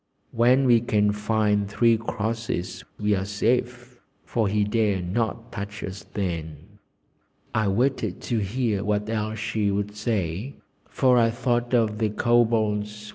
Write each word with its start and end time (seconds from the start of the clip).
When 0.31 0.65
we 0.65 0.79
can 0.81 1.11
find 1.11 1.69
three 1.69 1.95
crosses 1.95 2.83
we 2.99 3.13
are 3.13 3.23
safe, 3.23 3.99
for 4.25 4.47
he 4.47 4.63
dare 4.63 4.99
not 4.99 5.51
touch 5.51 5.83
us 5.83 6.05
then." 6.15 6.79
I 7.53 7.67
waited 7.67 8.19
to 8.21 8.39
hear 8.39 8.83
what 8.83 9.07
else 9.11 9.37
she 9.37 9.69
would 9.69 9.95
say, 9.95 10.55
for 10.89 11.19
I 11.19 11.29
thought 11.29 11.75
of 11.75 11.99
the 11.99 12.09
Kobold's 12.09 12.89
"_Why? 13.09 13.09